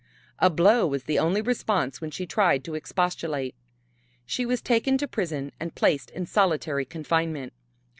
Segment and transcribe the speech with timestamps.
[0.39, 3.53] A blow was the only response when she tried to expostulate.
[4.25, 7.53] She was taken to prison and placed in solitary confinement.